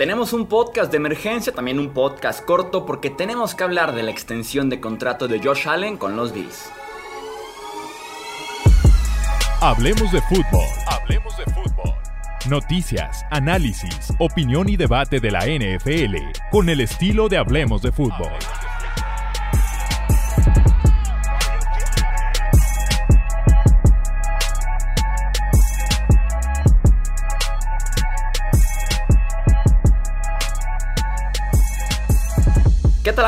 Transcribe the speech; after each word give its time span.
Tenemos 0.00 0.32
un 0.32 0.46
podcast 0.46 0.90
de 0.90 0.96
emergencia, 0.96 1.52
también 1.52 1.78
un 1.78 1.90
podcast 1.90 2.42
corto, 2.42 2.86
porque 2.86 3.10
tenemos 3.10 3.54
que 3.54 3.64
hablar 3.64 3.94
de 3.94 4.02
la 4.02 4.10
extensión 4.10 4.70
de 4.70 4.80
contrato 4.80 5.28
de 5.28 5.40
Josh 5.40 5.68
Allen 5.68 5.98
con 5.98 6.16
los 6.16 6.32
Bills. 6.32 6.72
Hablemos 9.60 10.10
de 10.10 10.22
fútbol. 10.22 10.64
Hablemos 10.86 11.36
de 11.36 11.44
fútbol. 11.52 11.94
Noticias, 12.48 13.26
análisis, 13.30 14.10
opinión 14.18 14.70
y 14.70 14.78
debate 14.78 15.20
de 15.20 15.32
la 15.32 15.40
NFL 15.40 16.16
con 16.50 16.70
el 16.70 16.80
estilo 16.80 17.28
de 17.28 17.36
Hablemos 17.36 17.82
de 17.82 17.92
fútbol. 17.92 18.32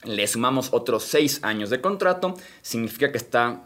le 0.05 0.27
sumamos 0.27 0.69
otros 0.71 1.03
seis 1.03 1.39
años 1.43 1.69
de 1.69 1.81
contrato, 1.81 2.35
significa 2.61 3.11
que 3.11 3.17
está 3.17 3.63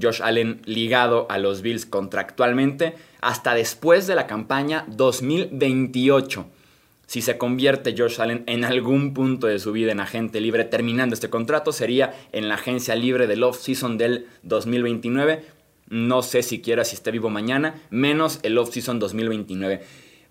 Josh 0.00 0.22
Allen 0.22 0.62
ligado 0.64 1.26
a 1.28 1.38
los 1.38 1.62
Bills 1.62 1.86
contractualmente 1.86 2.94
hasta 3.20 3.54
después 3.54 4.06
de 4.06 4.14
la 4.14 4.26
campaña 4.26 4.84
2028. 4.88 6.46
Si 7.06 7.20
se 7.20 7.36
convierte 7.36 7.94
Josh 7.96 8.20
Allen 8.20 8.44
en 8.46 8.64
algún 8.64 9.12
punto 9.12 9.46
de 9.46 9.58
su 9.58 9.72
vida 9.72 9.92
en 9.92 10.00
agente 10.00 10.40
libre 10.40 10.64
terminando 10.64 11.14
este 11.14 11.28
contrato, 11.28 11.70
sería 11.72 12.14
en 12.32 12.48
la 12.48 12.54
agencia 12.54 12.94
libre 12.94 13.26
del 13.26 13.42
off-season 13.42 13.98
del 13.98 14.26
2029. 14.42 15.44
No 15.90 16.22
sé 16.22 16.42
siquiera 16.42 16.84
si 16.84 16.96
esté 16.96 17.10
vivo 17.10 17.28
mañana, 17.28 17.74
menos 17.90 18.40
el 18.42 18.56
off-season 18.56 18.98
2029. 18.98 19.82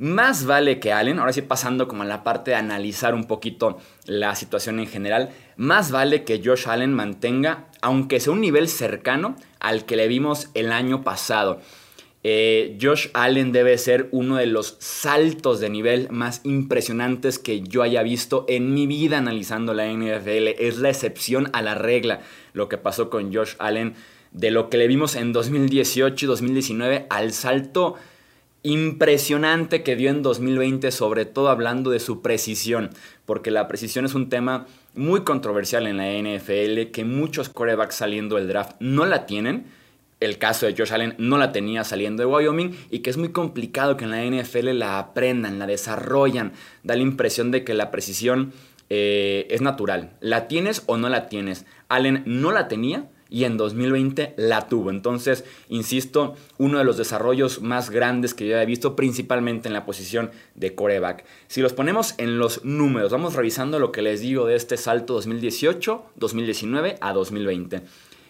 Más 0.03 0.45
vale 0.45 0.81
que 0.81 0.91
Allen, 0.91 1.17
ahora 1.17 1.31
sí 1.31 1.41
pasando 1.41 1.87
como 1.87 2.03
a 2.03 2.05
la 2.05 2.25
parte 2.25 2.51
de 2.51 2.57
analizar 2.57 3.15
un 3.15 3.23
poquito 3.23 3.77
la 4.05 4.35
situación 4.35 4.81
en 4.81 4.87
general, 4.87 5.29
más 5.55 5.91
vale 5.91 6.25
que 6.25 6.41
Josh 6.43 6.67
Allen 6.67 6.91
mantenga, 6.91 7.69
aunque 7.81 8.19
sea 8.19 8.33
un 8.33 8.41
nivel 8.41 8.67
cercano 8.67 9.37
al 9.61 9.85
que 9.85 9.95
le 9.95 10.09
vimos 10.09 10.49
el 10.55 10.73
año 10.73 11.03
pasado. 11.05 11.61
Eh, 12.21 12.77
Josh 12.81 13.11
Allen 13.13 13.53
debe 13.53 13.77
ser 13.77 14.09
uno 14.11 14.35
de 14.35 14.45
los 14.45 14.75
saltos 14.81 15.61
de 15.61 15.69
nivel 15.69 16.09
más 16.09 16.41
impresionantes 16.43 17.39
que 17.39 17.61
yo 17.61 17.81
haya 17.81 18.03
visto 18.03 18.43
en 18.49 18.73
mi 18.73 18.87
vida 18.87 19.19
analizando 19.19 19.73
la 19.73 19.87
NFL. 19.87 20.49
Es 20.59 20.79
la 20.79 20.89
excepción 20.89 21.49
a 21.53 21.61
la 21.61 21.75
regla 21.75 22.19
lo 22.51 22.67
que 22.67 22.77
pasó 22.77 23.09
con 23.09 23.33
Josh 23.33 23.53
Allen 23.57 23.95
de 24.33 24.51
lo 24.51 24.69
que 24.69 24.75
le 24.75 24.87
vimos 24.87 25.15
en 25.15 25.31
2018 25.31 26.25
y 26.25 26.27
2019 26.27 27.07
al 27.09 27.31
salto 27.31 27.95
impresionante 28.63 29.83
que 29.83 29.97
dio 29.97 30.09
en 30.09 30.23
2020, 30.23 30.89
sobre 30.91 31.25
todo 31.25 31.49
hablando 31.49 31.91
de 31.91 31.99
su 31.99 32.21
precisión, 32.21 32.89
porque 33.25 33.51
la 33.51 33.67
precisión 33.67 34.05
es 34.05 34.15
un 34.15 34.29
tema 34.29 34.65
muy 34.95 35.21
controversial 35.21 35.85
en 35.85 35.97
la 35.97 36.11
NFL, 36.11 36.91
que 36.91 37.03
muchos 37.05 37.49
corebacks 37.49 37.95
saliendo 37.95 38.37
del 38.37 38.47
draft 38.47 38.75
no 38.79 39.05
la 39.05 39.25
tienen. 39.25 39.65
El 40.21 40.37
caso 40.37 40.65
de 40.65 40.73
Josh 40.77 40.93
Allen 40.93 41.15
no 41.17 41.37
la 41.37 41.51
tenía 41.51 41.83
saliendo 41.83 42.23
de 42.23 42.27
Wyoming 42.27 42.73
y 42.89 42.99
que 42.99 43.09
es 43.09 43.17
muy 43.17 43.33
complicado 43.33 43.97
que 43.97 44.05
en 44.05 44.11
la 44.11 44.23
NFL 44.23 44.69
la 44.69 44.97
aprendan, 44.97 45.59
la 45.59 45.67
desarrollan. 45.67 46.53
Da 46.83 46.95
la 46.95 47.01
impresión 47.01 47.51
de 47.51 47.65
que 47.65 47.73
la 47.73 47.91
precisión 47.91 48.53
eh, 48.89 49.47
es 49.49 49.61
natural. 49.61 50.11
La 50.21 50.47
tienes 50.47 50.83
o 50.85 50.95
no 50.95 51.09
la 51.09 51.27
tienes. 51.27 51.65
Allen 51.89 52.23
no 52.25 52.51
la 52.51 52.69
tenía 52.69 53.09
y 53.33 53.45
en 53.45 53.57
2020 53.57 54.35
la 54.37 54.67
tuvo. 54.67 54.91
Entonces, 54.91 55.43
insisto, 55.67 56.35
uno 56.59 56.77
de 56.77 56.83
los 56.83 56.97
desarrollos 56.97 57.63
más 57.63 57.89
grandes 57.89 58.35
que 58.35 58.47
yo 58.47 58.57
he 58.59 58.65
visto, 58.67 58.95
principalmente 58.95 59.67
en 59.67 59.73
la 59.73 59.87
posición 59.87 60.29
de 60.53 60.75
coreback. 60.75 61.25
Si 61.47 61.59
los 61.59 61.73
ponemos 61.73 62.13
en 62.19 62.37
los 62.37 62.63
números, 62.63 63.11
vamos 63.11 63.33
revisando 63.33 63.79
lo 63.79 63.91
que 63.91 64.03
les 64.03 64.21
digo 64.21 64.45
de 64.45 64.55
este 64.55 64.77
salto 64.77 65.15
2018, 65.15 66.05
2019 66.15 66.97
a 67.01 67.11
2020. 67.11 67.81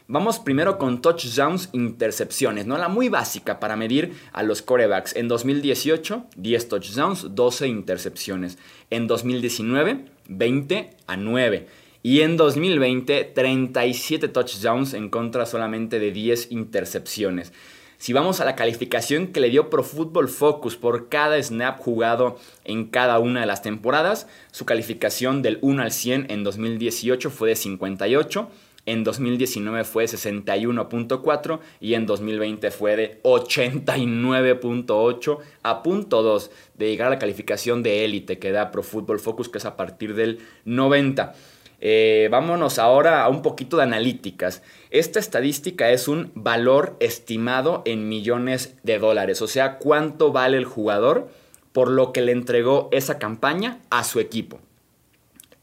Vamos 0.07 0.39
primero 0.39 0.77
con 0.77 1.01
touchdowns, 1.01 1.69
intercepciones, 1.73 2.65
¿no? 2.65 2.77
La 2.77 2.87
muy 2.87 3.09
básica 3.09 3.59
para 3.59 3.75
medir 3.75 4.13
a 4.31 4.41
los 4.41 4.61
corebacks. 4.61 5.17
En 5.17 5.27
2018, 5.27 6.27
10 6.37 6.67
touchdowns, 6.69 7.35
12 7.35 7.67
intercepciones. 7.67 8.57
En 8.89 9.07
2019, 9.07 10.05
20 10.29 10.89
a 11.07 11.17
9. 11.17 11.67
Y 12.05 12.19
en 12.19 12.35
2020, 12.35 13.31
37 13.33 14.27
touchdowns 14.27 14.93
en 14.93 15.09
contra 15.09 15.45
solamente 15.45 15.99
de 15.99 16.11
10 16.11 16.51
intercepciones. 16.51 17.53
Si 17.97 18.11
vamos 18.11 18.41
a 18.41 18.45
la 18.45 18.57
calificación 18.57 19.27
que 19.27 19.39
le 19.39 19.49
dio 19.49 19.69
Pro 19.69 19.85
Football 19.85 20.27
Focus 20.27 20.75
por 20.75 21.07
cada 21.07 21.41
snap 21.41 21.79
jugado 21.79 22.37
en 22.65 22.87
cada 22.87 23.19
una 23.19 23.39
de 23.39 23.45
las 23.45 23.61
temporadas, 23.61 24.27
su 24.51 24.65
calificación 24.65 25.41
del 25.41 25.59
1 25.61 25.81
al 25.81 25.93
100 25.93 26.25
en 26.29 26.43
2018 26.43 27.29
fue 27.29 27.47
de 27.47 27.55
58 27.55 28.49
en 28.85 29.05
2019 29.05 29.85
fue 29.85 30.03
61.4 30.05 31.59
y 31.79 31.93
en 31.93 32.05
2020 32.05 32.69
fue 32.69 32.97
de 32.97 33.21
89.8 33.23 35.37
a 35.63 35.83
punto 35.83 36.21
2 36.21 36.51
de 36.77 36.89
llegar 36.89 37.07
a 37.07 37.11
la 37.11 37.19
calificación 37.19 37.81
de 37.81 38.03
élite 38.03 38.39
que 38.39 38.51
da 38.51 38.71
Pro 38.71 38.83
Football 38.83 39.21
Focus, 39.21 39.47
que 39.47 39.59
es 39.59 39.65
a 39.65 39.77
partir 39.77 40.15
del 40.15 40.39
90. 40.65 41.33
Eh, 41.85 42.29
vámonos 42.31 42.79
ahora 42.79 43.25
a 43.25 43.27
un 43.27 43.41
poquito 43.41 43.75
de 43.75 43.83
analíticas. 43.83 44.63
Esta 44.89 45.19
estadística 45.19 45.91
es 45.91 46.07
un 46.07 46.31
valor 46.33 46.95
estimado 47.01 47.81
en 47.83 48.07
millones 48.07 48.77
de 48.83 48.99
dólares, 48.99 49.41
o 49.41 49.47
sea, 49.47 49.79
cuánto 49.79 50.31
vale 50.31 50.55
el 50.55 50.63
jugador 50.63 51.27
por 51.73 51.91
lo 51.91 52.13
que 52.13 52.21
le 52.21 52.31
entregó 52.31 52.87
esa 52.93 53.19
campaña 53.19 53.79
a 53.89 54.05
su 54.05 54.21
equipo. 54.21 54.61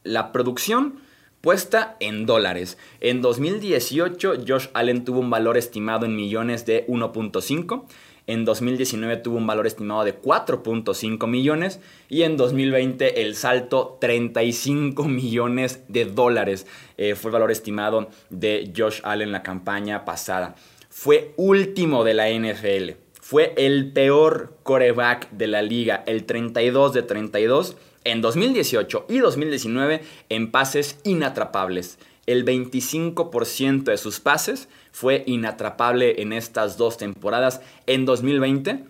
La 0.05 0.31
producción 0.31 1.01
puesta 1.41 1.97
en 2.01 2.27
dólares. 2.27 2.77
En 3.01 3.23
2018 3.23 4.43
Josh 4.47 4.67
Allen 4.75 5.07
tuvo 5.07 5.21
un 5.21 5.31
valor 5.31 5.57
estimado 5.57 6.05
en 6.05 6.17
millones 6.17 6.67
de 6.67 6.87
1.5. 6.87 7.85
En 8.27 8.45
2019 8.45 9.17
tuvo 9.19 9.39
un 9.39 9.47
valor 9.47 9.67
estimado 9.67 10.05
de 10.05 10.21
4.5 10.21 11.27
millones 11.27 11.81
y 12.09 12.23
en 12.23 12.37
2020 12.37 13.23
el 13.23 13.35
salto 13.35 13.99
35 14.01 15.05
millones 15.05 15.83
de 15.89 16.05
dólares 16.05 16.67
eh, 16.97 17.15
fue 17.15 17.31
el 17.31 17.33
valor 17.33 17.51
estimado 17.51 18.09
de 18.31 18.73
Josh 18.77 19.01
Allen 19.03 19.33
la 19.33 19.43
campaña 19.43 20.05
pasada. 20.05 20.55
Fue 20.89 21.33
último 21.37 22.05
de 22.05 22.15
la 22.15 22.29
NFL. 22.31 22.93
Fue 23.21 23.55
el 23.57 23.93
peor 23.93 24.57
coreback 24.63 25.31
de 25.31 25.47
la 25.47 25.63
liga, 25.63 26.03
el 26.07 26.25
32 26.25 26.93
de 26.93 27.03
32 27.03 27.77
en 28.05 28.21
2018 28.21 29.07
y 29.09 29.19
2019 29.19 30.03
en 30.29 30.51
pases 30.51 30.99
inatrapables. 31.05 31.99
El 32.27 32.45
25% 32.45 33.85
de 33.85 33.97
sus 33.97 34.21
pases 34.21 34.69
fue 34.93 35.25
inatrapable 35.27 36.23
en 36.23 36.33
estas 36.33 36.77
dos 36.77 36.97
temporadas. 36.97 37.61
En 37.87 38.05
2020 38.05 38.85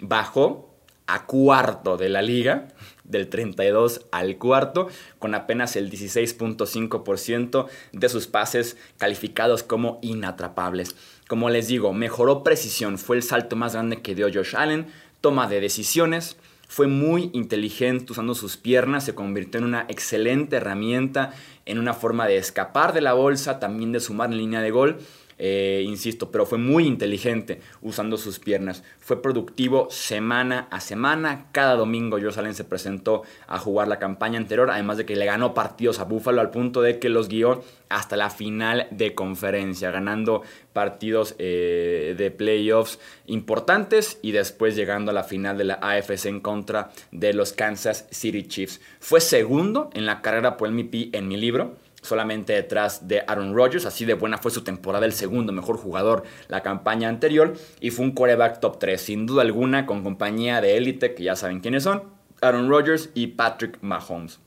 bajó 0.00 0.70
a 1.06 1.26
cuarto 1.26 1.96
de 1.96 2.08
la 2.08 2.22
liga, 2.22 2.68
del 3.04 3.28
32 3.28 4.02
al 4.10 4.38
cuarto, 4.38 4.88
con 5.18 5.34
apenas 5.34 5.76
el 5.76 5.90
16.5% 5.90 7.66
de 7.92 8.08
sus 8.08 8.26
pases 8.26 8.76
calificados 8.98 9.62
como 9.62 9.98
inatrapables. 10.02 10.96
Como 11.28 11.50
les 11.50 11.68
digo, 11.68 11.92
mejoró 11.92 12.42
precisión, 12.42 12.98
fue 12.98 13.16
el 13.16 13.22
salto 13.22 13.56
más 13.56 13.74
grande 13.74 14.02
que 14.02 14.14
dio 14.14 14.28
Josh 14.32 14.56
Allen, 14.56 14.86
toma 15.20 15.48
de 15.48 15.60
decisiones, 15.60 16.36
fue 16.68 16.86
muy 16.86 17.30
inteligente 17.32 18.12
usando 18.12 18.34
sus 18.34 18.56
piernas, 18.56 19.04
se 19.04 19.14
convirtió 19.14 19.58
en 19.58 19.66
una 19.66 19.86
excelente 19.88 20.56
herramienta, 20.56 21.32
en 21.64 21.78
una 21.78 21.94
forma 21.94 22.26
de 22.26 22.36
escapar 22.36 22.92
de 22.92 23.00
la 23.00 23.12
bolsa, 23.12 23.58
también 23.60 23.92
de 23.92 24.00
sumar 24.00 24.30
en 24.30 24.38
línea 24.38 24.60
de 24.60 24.70
gol. 24.70 24.98
Eh, 25.38 25.84
insisto, 25.86 26.30
pero 26.30 26.46
fue 26.46 26.58
muy 26.58 26.86
inteligente 26.86 27.60
usando 27.82 28.16
sus 28.16 28.38
piernas. 28.38 28.82
Fue 29.00 29.20
productivo 29.20 29.88
semana 29.90 30.66
a 30.70 30.80
semana. 30.80 31.46
Cada 31.52 31.76
domingo 31.76 32.18
Josh 32.20 32.38
Allen 32.38 32.54
se 32.54 32.64
presentó 32.64 33.22
a 33.46 33.58
jugar 33.58 33.88
la 33.88 33.98
campaña 33.98 34.38
anterior, 34.38 34.70
además 34.70 34.96
de 34.96 35.04
que 35.04 35.16
le 35.16 35.26
ganó 35.26 35.52
partidos 35.52 36.00
a 36.00 36.04
Buffalo 36.04 36.40
al 36.40 36.50
punto 36.50 36.80
de 36.80 36.98
que 36.98 37.08
los 37.08 37.28
guió 37.28 37.62
hasta 37.88 38.16
la 38.16 38.30
final 38.30 38.88
de 38.90 39.14
conferencia, 39.14 39.90
ganando 39.90 40.42
partidos 40.72 41.34
eh, 41.38 42.14
de 42.16 42.30
playoffs 42.30 42.98
importantes 43.26 44.18
y 44.22 44.32
después 44.32 44.74
llegando 44.74 45.10
a 45.10 45.14
la 45.14 45.24
final 45.24 45.56
de 45.58 45.64
la 45.64 45.74
AFC 45.74 46.26
en 46.26 46.40
contra 46.40 46.90
de 47.12 47.32
los 47.32 47.52
Kansas 47.52 48.06
City 48.10 48.44
Chiefs. 48.44 48.80
Fue 49.00 49.20
segundo 49.20 49.90
en 49.92 50.06
la 50.06 50.22
carrera 50.22 50.56
por 50.56 50.68
el 50.68 50.74
MVP 50.74 51.10
en 51.12 51.28
mi 51.28 51.36
libro 51.36 51.76
solamente 52.06 52.52
detrás 52.52 53.08
de 53.08 53.22
Aaron 53.26 53.54
Rodgers. 53.54 53.84
Así 53.84 54.04
de 54.04 54.14
buena 54.14 54.38
fue 54.38 54.50
su 54.50 54.62
temporada, 54.62 55.04
el 55.04 55.12
segundo 55.12 55.52
mejor 55.52 55.76
jugador 55.76 56.24
la 56.48 56.62
campaña 56.62 57.08
anterior. 57.08 57.54
Y 57.80 57.90
fue 57.90 58.04
un 58.04 58.12
quarterback 58.12 58.60
top 58.60 58.78
3, 58.78 59.00
sin 59.00 59.26
duda 59.26 59.42
alguna, 59.42 59.86
con 59.86 60.02
compañía 60.02 60.60
de 60.60 60.76
élite, 60.76 61.14
que 61.14 61.24
ya 61.24 61.36
saben 61.36 61.60
quiénes 61.60 61.82
son, 61.82 62.04
Aaron 62.40 62.68
Rodgers 62.68 63.10
y 63.14 63.28
Patrick 63.28 63.78
Mahomes. 63.82 64.40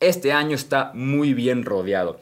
Este 0.00 0.32
año 0.32 0.54
está 0.54 0.92
muy 0.94 1.34
bien 1.34 1.64
rodeado. 1.64 2.20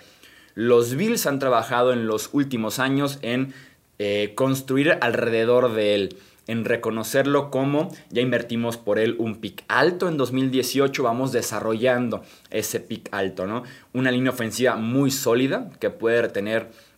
Los 0.54 0.94
Bills 0.94 1.26
han 1.26 1.38
trabajado 1.38 1.92
en 1.92 2.06
los 2.06 2.30
últimos 2.32 2.78
años 2.78 3.18
en 3.22 3.54
eh, 3.98 4.32
construir 4.34 4.98
alrededor 5.00 5.72
de 5.74 5.94
él 5.94 6.16
en 6.46 6.64
reconocerlo 6.64 7.50
como 7.50 7.90
ya 8.10 8.22
invertimos 8.22 8.76
por 8.76 8.98
él 8.98 9.16
un 9.18 9.36
pick 9.36 9.64
alto 9.68 10.08
en 10.08 10.16
2018, 10.16 11.02
vamos 11.02 11.32
desarrollando 11.32 12.22
ese 12.50 12.80
pick 12.80 13.08
alto, 13.12 13.46
¿no? 13.46 13.62
Una 13.92 14.10
línea 14.10 14.32
ofensiva 14.32 14.76
muy 14.76 15.10
sólida 15.10 15.70
que 15.78 15.90
puede 15.90 16.22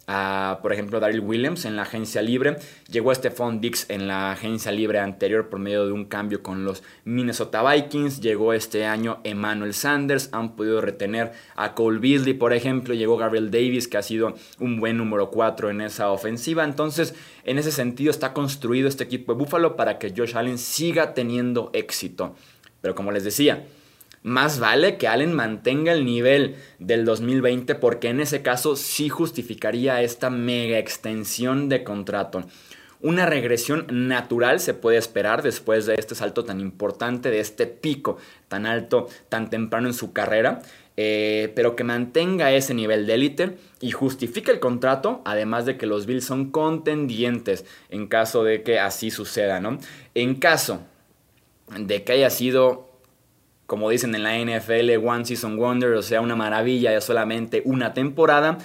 tener 0.07 0.59
por 0.63 0.73
ejemplo, 0.73 1.01
Daryl 1.01 1.21
Williams 1.21 1.65
en 1.65 1.77
la 1.77 1.83
agencia 1.83 2.23
libre. 2.23 2.57
Llegó 2.91 3.15
Stephon 3.15 3.61
Dix 3.61 3.87
en 3.89 4.07
la 4.07 4.33
agencia 4.33 4.71
libre 4.71 4.99
anterior 4.99 5.49
por 5.49 5.59
medio 5.59 5.87
de 5.87 5.93
un 5.93 6.05
cambio 6.05 6.43
con 6.43 6.65
los 6.65 6.83
Minnesota 7.05 7.63
Vikings. 7.69 8.21
Llegó 8.21 8.53
este 8.53 8.85
año 8.87 9.21
Emmanuel 9.25 9.75
Sanders. 9.75 10.29
Han 10.33 10.57
podido 10.57 10.81
retener 10.81 11.33
a 11.57 11.75
Cole 11.75 11.99
Beasley, 11.99 12.35
por 12.35 12.53
ejemplo. 12.53 12.95
Llegó 12.95 13.17
Gabriel 13.17 13.51
Davis, 13.51 13.89
que 13.89 13.97
ha 13.97 14.03
sido 14.03 14.35
un 14.59 14.79
buen 14.79 14.99
número 14.99 15.31
4 15.31 15.71
en 15.71 15.81
esa 15.81 16.11
ofensiva. 16.11 16.65
Entonces, 16.65 17.15
en 17.45 17.59
ese 17.59 17.73
sentido, 17.73 18.11
está 18.11 18.33
construido 18.33 18.89
este 18.89 19.05
equipo 19.05 19.33
de 19.33 19.39
Buffalo 19.39 19.77
para 19.77 19.99
que 19.99 20.13
Josh 20.17 20.37
Allen 20.37 20.59
siga 20.59 21.15
teniendo 21.15 21.71
éxito. 21.73 22.35
Pero 22.81 22.95
como 22.95 23.13
les 23.13 23.25
decía, 23.25 23.65
más 24.25 24.59
vale 24.59 24.97
que 24.97 25.07
Allen 25.07 25.35
mantenga 25.35 25.93
el 25.93 26.07
nivel 26.07 26.57
del 26.79 27.05
2020 27.05 27.75
porque 27.75 28.09
en 28.09 28.21
ese 28.21 28.41
caso 28.41 28.75
sí 28.75 29.11
justificaría 29.11 30.01
esta 30.01 30.31
mega 30.31 30.79
extensión 30.79 31.69
de 31.69 31.85
contrato. 31.85 32.43
Una 33.03 33.27
regresión 33.27 33.87
natural 33.91 34.61
se 34.61 34.73
puede 34.73 34.97
esperar 34.97 35.43
después 35.43 35.85
de 35.85 35.97
este 35.99 36.15
salto 36.15 36.43
tan 36.45 36.59
importante, 36.59 37.31
de 37.31 37.41
este 37.41 37.67
pico 37.67 38.17
tan 38.49 38.65
alto, 38.65 39.09
tan 39.29 39.51
temprano 39.51 39.89
en 39.89 39.95
su 39.95 40.15
carrera, 40.15 40.63
eh, 40.97 41.53
pero 41.55 41.77
que 41.77 41.85
mantenga 41.85 42.51
ese 42.51 42.73
nivel 42.73 43.07
de 43.07 43.15
élite 43.15 43.59
y 43.83 43.91
justifique 43.91 44.51
el 44.51 44.59
contrato, 44.59 45.21
además 45.27 45.67
de 45.67 45.77
que 45.77 45.85
los 45.85 46.07
Bills 46.07 46.25
son 46.25 46.51
contendientes 46.51 47.67
en 47.91 48.07
caso 48.07 48.43
de 48.43 48.63
que 48.63 48.79
así 48.79 49.11
suceda, 49.11 49.61
¿no? 49.61 49.77
En 50.15 50.37
caso 50.37 50.81
de 51.77 52.05
que 52.05 52.13
haya 52.13 52.31
sido 52.31 52.94
como 53.67 53.91
dicen 53.91 54.15
en 54.15 54.23
la 54.23 54.39
NFL, 54.39 55.07
One 55.07 55.25
Season 55.25 55.57
Wonder, 55.57 55.93
o 55.95 56.03
sea, 56.03 56.21
una 56.21 56.37
maravilla 56.37 56.91
de 56.91 57.01
solamente 57.01 57.63
una 57.65 57.95
temporada, 57.95 58.59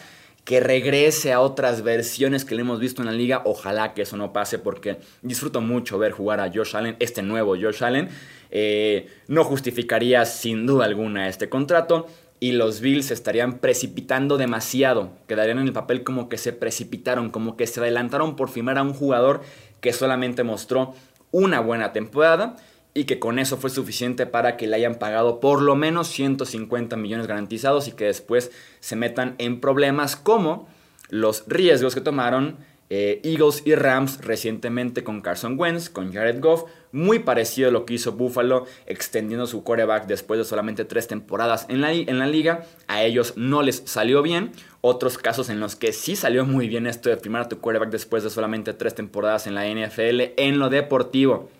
que 0.43 0.59
regrese 0.59 1.31
a 1.31 1.41
otras 1.41 1.83
versiones 1.83 2.43
que 2.43 2.55
le 2.55 2.61
hemos 2.61 2.79
visto 2.79 3.01
en 3.01 3.05
la 3.05 3.11
liga. 3.11 3.43
Ojalá 3.45 3.93
que 3.93 4.01
eso 4.01 4.17
no 4.17 4.33
pase 4.33 4.57
porque 4.57 4.97
disfruto 5.21 5.61
mucho 5.61 5.99
ver 5.99 6.11
jugar 6.11 6.39
a 6.39 6.51
Josh 6.51 6.75
Allen, 6.75 6.95
este 6.99 7.21
nuevo 7.21 7.55
Josh 7.55 7.83
Allen. 7.83 8.09
Eh, 8.49 9.07
no 9.27 9.43
justificaría 9.43 10.25
sin 10.25 10.65
duda 10.65 10.85
alguna 10.85 11.27
este 11.27 11.49
contrato 11.49 12.07
y 12.39 12.53
los 12.53 12.79
Bills 12.81 13.11
estarían 13.11 13.59
precipitando 13.59 14.37
demasiado. 14.37 15.11
Quedarían 15.27 15.59
en 15.59 15.67
el 15.67 15.73
papel 15.73 16.03
como 16.03 16.29
que 16.29 16.37
se 16.37 16.51
precipitaron, 16.51 17.29
como 17.29 17.55
que 17.55 17.67
se 17.67 17.79
adelantaron 17.79 18.35
por 18.35 18.49
firmar 18.49 18.79
a 18.79 18.81
un 18.81 18.93
jugador 18.93 19.41
que 19.81 19.93
solamente 19.93 20.43
mostró 20.43 20.95
una 21.31 21.59
buena 21.59 21.93
temporada 21.93 22.55
y 22.99 23.05
que 23.05 23.17
con 23.17 23.39
eso 23.39 23.55
fue 23.55 23.69
suficiente 23.69 24.25
para 24.25 24.57
que 24.57 24.67
le 24.67 24.75
hayan 24.75 24.95
pagado 24.95 25.39
por 25.39 25.61
lo 25.61 25.77
menos 25.77 26.09
150 26.09 26.97
millones 26.97 27.27
garantizados 27.27 27.87
y 27.87 27.93
que 27.93 28.03
después 28.05 28.51
se 28.81 28.97
metan 28.97 29.35
en 29.37 29.61
problemas 29.61 30.17
como 30.17 30.67
los 31.09 31.45
riesgos 31.47 31.95
que 31.95 32.01
tomaron 32.01 32.57
Eh, 32.91 33.21
Eagles 33.23 33.61
y 33.65 33.75
Rams 33.75 34.19
recientemente 34.25 35.03
con 35.03 35.21
Carson 35.21 35.59
Wentz, 35.59 35.89
con 35.89 36.11
Jared 36.11 36.41
Goff, 36.41 36.63
muy 36.91 37.19
parecido 37.19 37.69
a 37.69 37.71
lo 37.71 37.85
que 37.85 37.93
hizo 37.93 38.13
Buffalo, 38.13 38.65
extendiendo 38.87 39.45
su 39.45 39.63
quarterback 39.63 40.07
después 40.07 40.39
de 40.39 40.43
solamente 40.43 40.85
tres 40.85 41.07
temporadas 41.07 41.67
en 41.69 41.81
la, 41.81 41.93
en 41.93 42.17
la 42.17 42.25
liga. 42.25 42.65
A 42.87 43.03
ellos 43.03 43.33
no 43.35 43.61
les 43.61 43.83
salió 43.85 44.23
bien. 44.23 44.53
Otros 44.81 45.19
casos 45.19 45.49
en 45.49 45.59
los 45.59 45.75
que 45.75 45.93
sí 45.93 46.15
salió 46.15 46.45
muy 46.45 46.67
bien 46.67 46.87
esto 46.87 47.09
de 47.09 47.17
firmar 47.17 47.43
a 47.43 47.49
tu 47.49 47.59
quarterback 47.59 47.91
después 47.91 48.23
de 48.23 48.31
solamente 48.31 48.73
tres 48.73 48.95
temporadas 48.95 49.45
en 49.45 49.53
la 49.53 49.67
NFL 49.67 50.33
en 50.37 50.57
lo 50.57 50.69
deportivo. 50.69 51.51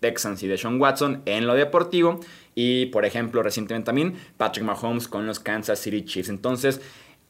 Texans 0.00 0.42
y 0.42 0.48
Deshaun 0.48 0.80
Watson 0.80 1.22
en 1.26 1.46
lo 1.46 1.54
deportivo. 1.54 2.20
Y 2.54 2.86
por 2.86 3.04
ejemplo, 3.04 3.42
recientemente 3.42 3.86
también 3.86 4.14
Patrick 4.36 4.64
Mahomes 4.64 5.08
con 5.08 5.26
los 5.26 5.40
Kansas 5.40 5.78
City 5.78 6.04
Chiefs. 6.04 6.28
Entonces, 6.28 6.80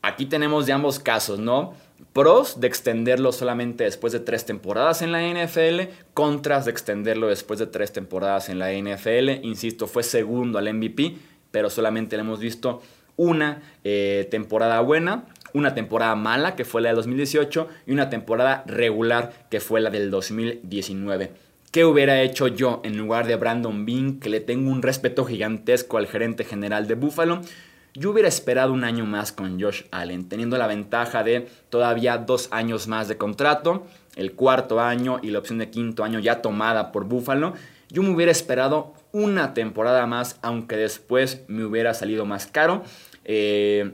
aquí 0.03 0.27
tenemos 0.27 0.67
de 0.67 0.73
ambos 0.73 0.99
casos, 0.99 1.39
¿no? 1.39 1.75
Pros 2.13 2.61
de 2.61 2.69
extenderlo 2.69 3.33
solamente 3.33 3.85
después 3.85 4.13
de 4.13 4.21
tres 4.21 4.47
temporadas 4.47 5.03
en 5.03 5.13
la 5.13 5.21
NFL, 5.21 5.91
contras 6.15 6.65
de 6.65 6.71
extenderlo 6.71 7.27
después 7.27 7.59
de 7.59 7.67
tres 7.67 7.93
temporadas 7.93 8.49
en 8.49 8.59
la 8.59 8.73
NFL. 8.73 9.45
Insisto, 9.45 9.87
fue 9.87 10.03
segundo 10.03 10.59
al 10.59 10.73
MVP, 10.73 11.17
pero 11.51 11.71
solamente 11.71 12.17
le 12.17 12.23
hemos 12.23 12.41
visto 12.41 12.81
una 13.17 13.63
eh, 13.83 14.29
temporada 14.31 14.81
buena, 14.81 15.25
una 15.53 15.75
temporada 15.75 16.15
mala, 16.15 16.55
que 16.55 16.65
fue 16.65 16.81
la 16.81 16.91
del 16.91 16.97
2018, 16.97 17.69
y 17.87 17.93
una 17.93 18.11
temporada 18.11 18.63
regular, 18.67 19.47
que 19.51 19.61
fue 19.61 19.81
la 19.81 19.91
del 19.91 20.11
2019. 20.11 21.48
¿Qué 21.71 21.85
hubiera 21.85 22.23
hecho 22.23 22.49
yo 22.49 22.81
en 22.83 22.97
lugar 22.97 23.27
de 23.27 23.37
Brandon 23.37 23.85
Bean, 23.85 24.21
que 24.21 24.31
le 24.31 24.41
tengo 24.41 24.71
un 24.71 24.81
respeto 24.81 25.27
gigantesco 25.27 25.99
al 25.99 26.07
gerente 26.07 26.45
general 26.45 26.89
de 26.89 26.95
Buffalo? 26.95 27.43
Yo 27.93 28.11
hubiera 28.11 28.29
esperado 28.29 28.73
un 28.73 28.85
año 28.85 29.05
más 29.05 29.33
con 29.33 29.61
Josh 29.61 29.83
Allen, 29.91 30.31
teniendo 30.31 30.57
la 30.57 30.67
ventaja 30.67 31.23
de 31.23 31.47
todavía 31.69 32.17
dos 32.17 32.49
años 32.53 32.89
más 32.89 33.07
de 33.09 33.19
contrato, 33.19 33.87
el 34.17 34.33
cuarto 34.33 34.81
año 34.81 35.21
y 35.23 35.31
la 35.31 35.41
opción 35.41 35.59
de 35.59 35.69
quinto 35.69 36.05
año 36.05 36.21
ya 36.21 36.41
tomada 36.41 36.91
por 36.91 37.05
Buffalo. 37.05 37.53
Yo 37.91 38.03
me 38.03 38.11
hubiera 38.11 38.33
esperado 38.33 38.95
una 39.13 39.53
temporada 39.53 40.07
más, 40.07 40.39
aunque 40.41 40.77
después 40.77 41.43
me 41.49 41.67
hubiera 41.67 41.93
salido 41.93 42.25
más 42.25 42.47
caro. 42.47 42.83
Eh, 43.27 43.93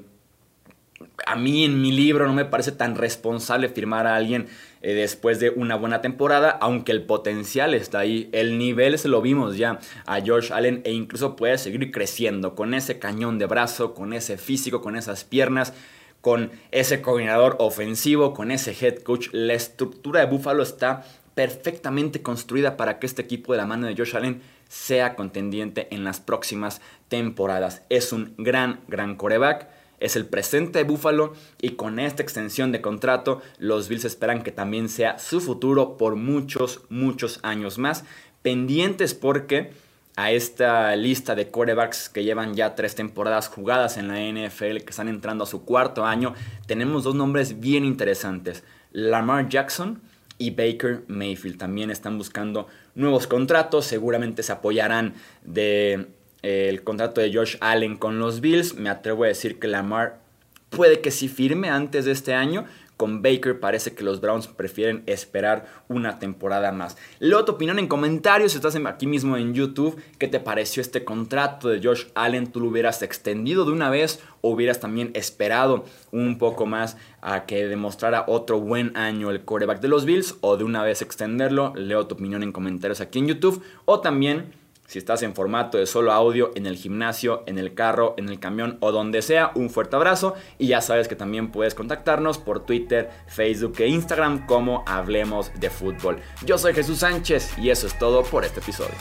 a 1.27 1.37
mí 1.37 1.65
en 1.65 1.81
mi 1.81 1.93
libro 1.93 2.27
no 2.27 2.35
me 2.35 2.45
parece 2.45 2.73
tan 2.73 2.95
responsable 2.95 3.69
firmar 3.69 4.07
a 4.07 4.17
alguien 4.17 4.47
eh, 4.85 4.93
después 4.93 5.41
de 5.41 5.49
una 5.49 5.77
buena 5.77 6.03
temporada, 6.03 6.51
aunque 6.51 6.93
el 6.93 7.03
potencial 7.03 7.73
está 7.73 8.01
ahí, 8.01 8.29
el 8.33 8.59
nivel 8.59 8.99
se 8.99 9.09
lo 9.09 9.23
vimos 9.23 9.57
ya 9.57 9.79
a 10.05 10.21
George 10.21 10.53
Allen 10.53 10.83
e 10.85 10.93
incluso 10.93 11.37
puede 11.37 11.57
seguir 11.57 11.91
creciendo 11.91 12.55
con 12.55 12.75
ese 12.75 12.99
cañón 12.99 13.39
de 13.39 13.47
brazo, 13.47 13.95
con 13.95 14.13
ese 14.13 14.37
físico, 14.37 14.83
con 14.83 14.97
esas 14.97 15.25
piernas 15.25 15.73
con 16.21 16.53
ese 16.71 17.03
coordinador 17.03 17.57
ofensivo, 17.61 18.33
con 18.33 18.51
ese 18.51 18.75
head 18.81 19.01
coach. 19.01 19.29
La 19.33 19.53
estructura 19.53 20.21
de 20.21 20.27
Buffalo 20.27 20.63
está 20.63 21.05
perfectamente 21.35 22.23
construida 22.23 22.79
para 22.79 22.99
que 22.99 23.07
este 23.07 23.21
equipo 23.21 23.53
de 23.53 23.59
la 23.59 23.67
mano 23.67 23.87
de 23.87 23.95
Josh 23.95 24.17
Allen 24.17 24.41
sea 24.67 25.17
contendiente 25.17 25.87
en 25.91 26.03
las 26.03 26.21
próximas 26.21 26.81
temporadas. 27.09 27.83
Es 27.91 28.13
un 28.13 28.35
gran, 28.39 28.81
gran 28.89 29.17
coreback 29.17 29.69
es 30.01 30.17
el 30.17 30.27
presente 30.27 30.79
de 30.79 30.85
Buffalo 30.85 31.35
y 31.61 31.71
con 31.71 31.99
esta 31.99 32.23
extensión 32.23 32.73
de 32.73 32.81
contrato 32.81 33.43
los 33.59 33.89
Bills 33.89 34.05
esperan 34.05 34.43
que 34.43 34.53
también 34.53 34.89
sea 34.89 35.19
su 35.19 35.41
futuro 35.41 35.97
por 35.97 36.17
muchos, 36.17 36.83
muchos 36.89 37.41
años 37.43 37.79
más. 37.79 38.05
Pendientes 38.43 39.15
porque 39.15 39.73
a 40.17 40.31
esta 40.31 40.95
lista 40.95 41.35
de 41.35 41.49
quarterbacks 41.49 42.09
que 42.09 42.23
llevan 42.23 42.55
ya 42.55 42.75
tres 42.75 42.95
temporadas 42.95 43.49
jugadas 43.49 43.97
en 43.97 44.09
la 44.09 44.21
NFL, 44.21 44.79
que 44.79 44.91
están 44.91 45.09
entrando 45.09 45.45
a 45.45 45.47
su 45.47 45.65
cuarto 45.65 46.05
año, 46.05 46.35
tenemos 46.67 47.03
dos 47.03 47.15
nombres 47.15 47.59
bien 47.61 47.85
interesantes. 47.85 48.63
Lamar 48.93 49.49
Jackson 49.49 50.01
y 50.39 50.51
Baker 50.51 51.03
Mayfield 51.09 51.59
también 51.59 51.91
están 51.91 52.17
buscando 52.17 52.69
nuevos 52.95 53.27
contratos, 53.27 53.87
seguramente 53.87 54.43
se 54.43 54.53
apoyarán 54.53 55.15
de 55.43 56.09
el 56.45 56.85
contrato 56.85 57.23
de 57.23 57.33
Josh 57.33 57.57
Allen 57.61 57.97
con 57.97 58.19
los 58.19 58.41
Bills. 58.41 58.75
Me 58.75 58.91
atrevo 58.91 59.25
a 59.25 59.29
decir 59.29 59.59
que 59.59 59.67
Lamar 59.67 60.21
puede 60.69 61.01
que 61.01 61.11
sí 61.11 61.29
firme 61.29 61.71
antes 61.71 62.05
de 62.05 62.13
este 62.13 62.35
año. 62.35 62.67
Con 62.99 63.23
Baker 63.23 63.59
parece 63.59 63.95
que 63.95 64.05
los 64.05 64.21
Browns 64.21 64.47
prefieren 64.47 65.03
esperar 65.07 65.67
una 65.89 66.21
temporada 66.21 66.71
más. 66.71 66.97
Leo 67.19 67.45
tu 67.45 67.53
opinión 67.53 67.81
en 67.81 67.89
comentarios, 67.89 68.53
si 68.53 68.59
estás 68.59 68.77
aquí 68.77 69.09
mismo 69.09 69.37
en 69.37 69.53
YouTube, 69.53 70.01
¿qué 70.17 70.29
te 70.29 70.39
pareció 70.39 70.81
este 70.81 71.03
contrato 71.03 71.69
de 71.69 71.81
Josh 71.83 72.05
Allen? 72.15 72.53
¿Tú 72.53 72.61
lo 72.61 72.69
hubieras 72.69 73.03
extendido 73.03 73.65
de 73.65 73.73
una 73.73 73.91
vez 73.91 74.21
o 74.43 74.51
hubieras 74.51 74.79
también 74.79 75.11
esperado 75.15 75.87
un 76.13 76.39
poco 76.39 76.67
más 76.67 76.97
a 77.21 77.47
que 77.47 77.67
demostrara 77.67 78.27
otro 78.29 78.61
buen 78.61 78.97
año 78.97 79.31
el 79.31 79.41
quarterback 79.41 79.81
de 79.81 79.89
los 79.89 80.05
Bills 80.05 80.37
o 80.41 80.57
de 80.57 80.63
una 80.63 80.85
vez 80.85 81.03
extenderlo? 81.03 81.73
Leo 81.75 82.07
tu 82.07 82.15
opinión 82.15 82.45
en 82.45 82.53
comentarios 82.53 83.01
aquí 83.01 83.19
en 83.19 83.27
YouTube 83.27 83.61
o 83.87 83.99
también 84.01 84.53
si 84.87 84.99
estás 84.99 85.23
en 85.23 85.35
formato 85.35 85.79
de 85.79 85.87
solo 85.87 86.13
audio, 86.13 86.51
en 86.55 86.67
el 86.67 86.77
gimnasio, 86.77 87.43
en 87.47 87.59
el 87.59 87.75
carro, 87.75 88.15
en 88.17 88.29
el 88.29 88.39
camión 88.39 88.77
o 88.81 88.93
donde 88.93 89.23
sea, 89.23 89.51
un 89.55 89.71
fuerte 89.71 89.97
abrazo. 89.97 90.35
Y 90.59 90.69
ya 90.69 90.81
sabes 90.81 91.09
que 91.09 91.17
también 91.17 91.51
puedes 91.51 91.75
contactarnos 91.75 92.39
por 92.39 92.67
Twitter, 92.67 93.11
Facebook 93.27 93.75
e 93.79 93.89
Instagram 93.89 94.47
como 94.47 94.85
Hablemos 94.87 95.51
de 95.59 95.71
Fútbol. 95.71 96.19
Yo 96.45 96.59
soy 96.59 96.75
Jesús 96.75 96.99
Sánchez 96.99 97.59
y 97.59 97.71
eso 97.71 97.87
es 97.87 97.99
todo 97.99 98.23
por 98.23 98.45
este 98.45 98.61
episodio. 98.61 98.95